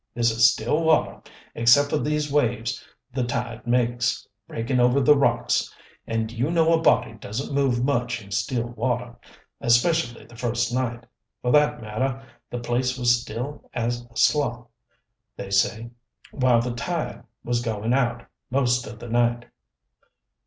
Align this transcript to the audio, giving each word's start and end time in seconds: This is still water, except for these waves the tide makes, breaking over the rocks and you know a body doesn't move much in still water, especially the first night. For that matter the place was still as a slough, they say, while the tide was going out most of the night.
This 0.15 0.31
is 0.31 0.51
still 0.51 0.81
water, 0.83 1.21
except 1.53 1.91
for 1.91 1.99
these 1.99 2.31
waves 2.33 2.83
the 3.13 3.23
tide 3.23 3.67
makes, 3.67 4.27
breaking 4.47 4.79
over 4.79 4.99
the 4.99 5.15
rocks 5.15 5.71
and 6.07 6.31
you 6.31 6.49
know 6.49 6.73
a 6.73 6.81
body 6.81 7.13
doesn't 7.13 7.53
move 7.53 7.83
much 7.85 8.19
in 8.19 8.31
still 8.31 8.65
water, 8.69 9.15
especially 9.59 10.25
the 10.25 10.35
first 10.35 10.73
night. 10.73 11.03
For 11.43 11.51
that 11.51 11.81
matter 11.83 12.23
the 12.49 12.57
place 12.57 12.97
was 12.97 13.21
still 13.21 13.69
as 13.75 14.03
a 14.09 14.17
slough, 14.17 14.65
they 15.37 15.51
say, 15.51 15.91
while 16.31 16.61
the 16.61 16.73
tide 16.73 17.23
was 17.43 17.61
going 17.61 17.93
out 17.93 18.25
most 18.49 18.87
of 18.87 18.97
the 18.97 19.07
night. 19.07 19.45